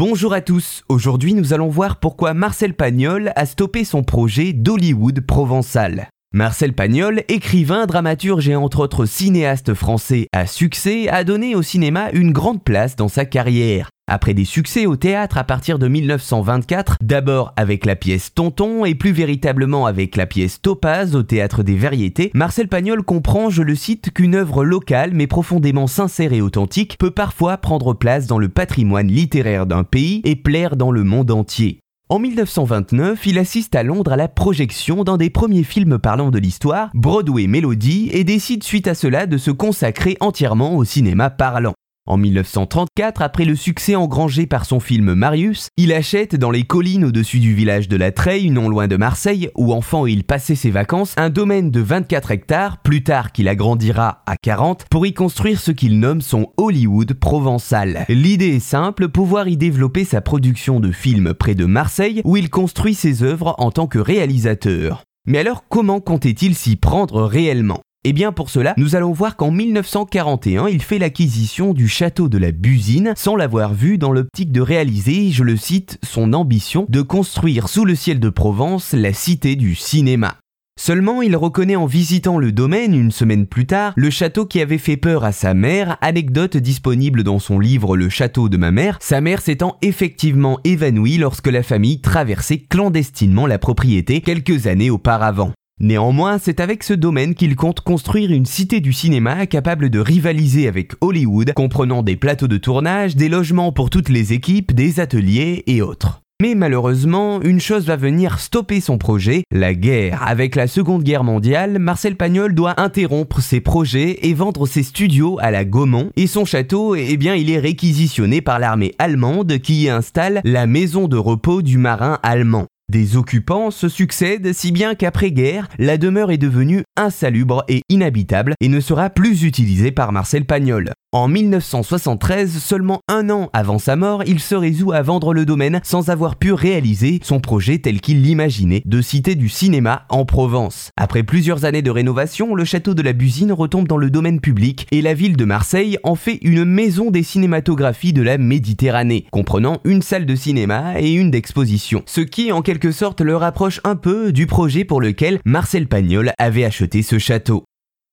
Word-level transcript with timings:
Bonjour 0.00 0.32
à 0.32 0.40
tous, 0.40 0.82
aujourd'hui 0.88 1.34
nous 1.34 1.52
allons 1.52 1.68
voir 1.68 2.00
pourquoi 2.00 2.32
Marcel 2.32 2.72
Pagnol 2.72 3.32
a 3.36 3.44
stoppé 3.44 3.84
son 3.84 4.02
projet 4.02 4.54
d'Hollywood 4.54 5.20
provençal. 5.20 6.08
Marcel 6.32 6.72
Pagnol, 6.72 7.22
écrivain, 7.28 7.84
dramaturge 7.84 8.48
et 8.48 8.56
entre 8.56 8.80
autres 8.80 9.04
cinéaste 9.04 9.74
français 9.74 10.26
à 10.32 10.46
succès, 10.46 11.10
a 11.10 11.22
donné 11.22 11.54
au 11.54 11.60
cinéma 11.60 12.10
une 12.12 12.32
grande 12.32 12.64
place 12.64 12.96
dans 12.96 13.08
sa 13.08 13.26
carrière. 13.26 13.90
Après 14.12 14.34
des 14.34 14.44
succès 14.44 14.86
au 14.86 14.96
théâtre 14.96 15.38
à 15.38 15.44
partir 15.44 15.78
de 15.78 15.86
1924, 15.86 16.96
d'abord 17.00 17.52
avec 17.56 17.86
la 17.86 17.94
pièce 17.94 18.34
Tonton 18.34 18.84
et 18.84 18.96
plus 18.96 19.12
véritablement 19.12 19.86
avec 19.86 20.16
la 20.16 20.26
pièce 20.26 20.60
Topaz 20.60 21.14
au 21.14 21.22
théâtre 21.22 21.62
des 21.62 21.76
Variétés, 21.76 22.32
Marcel 22.34 22.66
Pagnol 22.66 23.04
comprend, 23.04 23.50
je 23.50 23.62
le 23.62 23.76
cite, 23.76 24.10
qu'une 24.12 24.34
œuvre 24.34 24.64
locale 24.64 25.12
mais 25.14 25.28
profondément 25.28 25.86
sincère 25.86 26.32
et 26.32 26.40
authentique 26.40 26.98
peut 26.98 27.12
parfois 27.12 27.56
prendre 27.58 27.94
place 27.94 28.26
dans 28.26 28.40
le 28.40 28.48
patrimoine 28.48 29.06
littéraire 29.06 29.64
d'un 29.64 29.84
pays 29.84 30.22
et 30.24 30.34
plaire 30.34 30.74
dans 30.74 30.90
le 30.90 31.04
monde 31.04 31.30
entier. 31.30 31.78
En 32.08 32.18
1929, 32.18 33.24
il 33.26 33.38
assiste 33.38 33.76
à 33.76 33.84
Londres 33.84 34.10
à 34.10 34.16
la 34.16 34.26
projection 34.26 35.04
d'un 35.04 35.18
des 35.18 35.30
premiers 35.30 35.62
films 35.62 36.00
parlant 36.00 36.32
de 36.32 36.40
l'histoire, 36.40 36.90
Broadway 36.94 37.46
Melody, 37.46 38.10
et 38.12 38.24
décide 38.24 38.64
suite 38.64 38.88
à 38.88 38.96
cela 38.96 39.26
de 39.26 39.38
se 39.38 39.52
consacrer 39.52 40.16
entièrement 40.18 40.74
au 40.74 40.82
cinéma 40.82 41.30
parlant. 41.30 41.74
En 42.06 42.16
1934, 42.16 43.20
après 43.20 43.44
le 43.44 43.54
succès 43.54 43.94
engrangé 43.94 44.46
par 44.46 44.64
son 44.64 44.80
film 44.80 45.14
Marius, 45.14 45.68
il 45.76 45.92
achète 45.92 46.34
dans 46.34 46.50
les 46.50 46.64
collines 46.64 47.04
au-dessus 47.04 47.40
du 47.40 47.54
village 47.54 47.88
de 47.88 47.96
la 47.96 48.10
Treille, 48.10 48.50
non 48.50 48.68
loin 48.68 48.88
de 48.88 48.96
Marseille, 48.96 49.50
où 49.54 49.72
enfant 49.72 50.06
il 50.06 50.24
passait 50.24 50.54
ses 50.54 50.70
vacances, 50.70 51.14
un 51.18 51.28
domaine 51.28 51.70
de 51.70 51.80
24 51.80 52.30
hectares, 52.30 52.78
plus 52.78 53.04
tard 53.04 53.32
qu'il 53.32 53.48
agrandira 53.48 54.22
à 54.26 54.36
40, 54.42 54.86
pour 54.90 55.04
y 55.04 55.12
construire 55.12 55.60
ce 55.60 55.72
qu'il 55.72 56.00
nomme 56.00 56.22
son 56.22 56.52
Hollywood 56.56 57.12
provençal. 57.12 58.06
L'idée 58.08 58.56
est 58.56 58.60
simple, 58.60 59.08
pouvoir 59.08 59.46
y 59.46 59.56
développer 59.56 60.04
sa 60.04 60.20
production 60.20 60.80
de 60.80 60.92
films 60.92 61.34
près 61.34 61.54
de 61.54 61.66
Marseille, 61.66 62.22
où 62.24 62.36
il 62.36 62.48
construit 62.48 62.94
ses 62.94 63.22
œuvres 63.22 63.54
en 63.58 63.70
tant 63.70 63.86
que 63.86 63.98
réalisateur. 63.98 65.04
Mais 65.26 65.38
alors 65.38 65.64
comment 65.68 66.00
comptait-il 66.00 66.54
s'y 66.54 66.76
prendre 66.76 67.22
réellement? 67.22 67.82
Eh 68.02 68.14
bien 68.14 68.32
pour 68.32 68.48
cela, 68.48 68.72
nous 68.78 68.96
allons 68.96 69.12
voir 69.12 69.36
qu'en 69.36 69.50
1941, 69.50 70.68
il 70.68 70.82
fait 70.82 70.98
l'acquisition 70.98 71.74
du 71.74 71.86
château 71.86 72.30
de 72.30 72.38
la 72.38 72.50
Busine 72.50 73.12
sans 73.14 73.36
l'avoir 73.36 73.74
vu 73.74 73.98
dans 73.98 74.10
l'optique 74.10 74.52
de 74.52 74.62
réaliser, 74.62 75.30
je 75.30 75.44
le 75.44 75.56
cite, 75.58 75.98
son 76.02 76.32
ambition 76.32 76.86
de 76.88 77.02
construire 77.02 77.68
sous 77.68 77.84
le 77.84 77.94
ciel 77.94 78.18
de 78.18 78.30
Provence 78.30 78.94
la 78.94 79.12
cité 79.12 79.54
du 79.54 79.74
cinéma. 79.74 80.36
Seulement, 80.80 81.20
il 81.20 81.36
reconnaît 81.36 81.76
en 81.76 81.84
visitant 81.84 82.38
le 82.38 82.52
domaine 82.52 82.94
une 82.94 83.10
semaine 83.10 83.46
plus 83.46 83.66
tard 83.66 83.92
le 83.96 84.08
château 84.08 84.46
qui 84.46 84.62
avait 84.62 84.78
fait 84.78 84.96
peur 84.96 85.24
à 85.24 85.32
sa 85.32 85.52
mère, 85.52 85.98
anecdote 86.00 86.56
disponible 86.56 87.22
dans 87.22 87.38
son 87.38 87.58
livre 87.58 87.98
Le 87.98 88.08
château 88.08 88.48
de 88.48 88.56
ma 88.56 88.70
mère, 88.70 88.96
sa 89.02 89.20
mère 89.20 89.42
s'étant 89.42 89.76
effectivement 89.82 90.58
évanouie 90.64 91.18
lorsque 91.18 91.48
la 91.48 91.62
famille 91.62 92.00
traversait 92.00 92.58
clandestinement 92.58 93.46
la 93.46 93.58
propriété 93.58 94.22
quelques 94.22 94.68
années 94.68 94.88
auparavant. 94.88 95.52
Néanmoins, 95.80 96.36
c'est 96.36 96.60
avec 96.60 96.82
ce 96.82 96.92
domaine 96.92 97.34
qu'il 97.34 97.56
compte 97.56 97.80
construire 97.80 98.30
une 98.30 98.44
cité 98.44 98.80
du 98.80 98.92
cinéma 98.92 99.46
capable 99.46 99.88
de 99.88 99.98
rivaliser 99.98 100.68
avec 100.68 100.92
Hollywood, 101.00 101.54
comprenant 101.54 102.02
des 102.02 102.16
plateaux 102.16 102.48
de 102.48 102.58
tournage, 102.58 103.16
des 103.16 103.30
logements 103.30 103.72
pour 103.72 103.88
toutes 103.88 104.10
les 104.10 104.34
équipes, 104.34 104.74
des 104.74 105.00
ateliers 105.00 105.64
et 105.66 105.80
autres. 105.80 106.20
Mais 106.42 106.54
malheureusement, 106.54 107.40
une 107.42 107.60
chose 107.60 107.86
va 107.86 107.96
venir 107.96 108.40
stopper 108.40 108.80
son 108.80 108.98
projet, 108.98 109.42
la 109.50 109.74
guerre. 109.74 110.22
Avec 110.26 110.54
la 110.54 110.66
Seconde 110.66 111.02
Guerre 111.02 111.24
mondiale, 111.24 111.78
Marcel 111.78 112.16
Pagnol 112.16 112.54
doit 112.54 112.78
interrompre 112.80 113.40
ses 113.40 113.60
projets 113.60 114.26
et 114.26 114.32
vendre 114.32 114.66
ses 114.66 114.82
studios 114.82 115.38
à 115.40 115.50
la 115.50 115.66
Gaumont, 115.66 116.10
et 116.16 116.26
son 116.26 116.46
château, 116.46 116.94
eh 116.94 117.18
bien, 117.18 117.34
il 117.34 117.50
est 117.50 117.58
réquisitionné 117.58 118.40
par 118.40 118.58
l'armée 118.58 118.94
allemande 118.98 119.58
qui 119.58 119.82
y 119.82 119.88
installe 119.90 120.40
la 120.44 120.66
maison 120.66 121.08
de 121.08 121.18
repos 121.18 121.60
du 121.60 121.76
marin 121.76 122.18
allemand. 122.22 122.66
Des 122.90 123.16
occupants 123.16 123.70
se 123.70 123.88
succèdent 123.88 124.52
si 124.52 124.72
bien 124.72 124.96
qu'après-guerre, 124.96 125.68
la 125.78 125.96
demeure 125.96 126.32
est 126.32 126.38
devenue 126.38 126.82
insalubre 126.96 127.62
et 127.68 127.82
inhabitable 127.88 128.54
et 128.58 128.66
ne 128.66 128.80
sera 128.80 129.10
plus 129.10 129.44
utilisée 129.44 129.92
par 129.92 130.10
Marcel 130.10 130.44
Pagnol. 130.44 130.92
En 131.12 131.26
1973, 131.26 132.58
seulement 132.58 133.00
un 133.08 133.30
an 133.30 133.50
avant 133.52 133.80
sa 133.80 133.96
mort, 133.96 134.22
il 134.26 134.38
se 134.38 134.54
résout 134.54 134.92
à 134.92 135.02
vendre 135.02 135.34
le 135.34 135.44
domaine 135.44 135.80
sans 135.82 136.08
avoir 136.08 136.36
pu 136.36 136.52
réaliser 136.52 137.18
son 137.24 137.40
projet 137.40 137.78
tel 137.78 138.00
qu'il 138.00 138.22
l'imaginait 138.22 138.82
de 138.84 139.00
citer 139.00 139.34
du 139.34 139.48
cinéma 139.48 140.06
en 140.08 140.24
Provence. 140.24 140.90
Après 140.96 141.24
plusieurs 141.24 141.64
années 141.64 141.82
de 141.82 141.90
rénovation, 141.90 142.54
le 142.54 142.64
château 142.64 142.94
de 142.94 143.02
la 143.02 143.12
Busine 143.12 143.50
retombe 143.50 143.88
dans 143.88 143.96
le 143.96 144.08
domaine 144.08 144.40
public 144.40 144.86
et 144.92 145.02
la 145.02 145.14
ville 145.14 145.36
de 145.36 145.44
Marseille 145.44 145.98
en 146.04 146.14
fait 146.14 146.38
une 146.42 146.64
maison 146.64 147.10
des 147.10 147.24
cinématographies 147.24 148.12
de 148.12 148.22
la 148.22 148.38
Méditerranée, 148.38 149.26
comprenant 149.32 149.78
une 149.84 150.02
salle 150.02 150.26
de 150.26 150.36
cinéma 150.36 151.00
et 151.00 151.12
une 151.12 151.32
d'exposition. 151.32 152.04
Ce 152.06 152.20
qui 152.20 152.52
en 152.52 152.62
sorte 152.88 153.20
le 153.20 153.36
rapproche 153.36 153.80
un 153.84 153.96
peu 153.96 154.32
du 154.32 154.46
projet 154.46 154.84
pour 154.84 155.00
lequel 155.00 155.40
Marcel 155.44 155.86
Pagnol 155.86 156.32
avait 156.38 156.64
acheté 156.64 157.02
ce 157.02 157.18
château. 157.18 157.64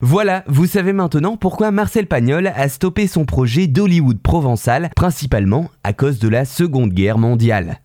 Voilà, 0.00 0.44
vous 0.48 0.66
savez 0.66 0.92
maintenant 0.92 1.36
pourquoi 1.36 1.70
Marcel 1.70 2.06
Pagnol 2.06 2.48
a 2.48 2.68
stoppé 2.68 3.06
son 3.06 3.24
projet 3.24 3.66
d'Hollywood 3.66 4.20
provençal, 4.20 4.90
principalement 4.96 5.70
à 5.82 5.92
cause 5.92 6.18
de 6.18 6.28
la 6.28 6.44
Seconde 6.44 6.92
Guerre 6.92 7.18
mondiale. 7.18 7.80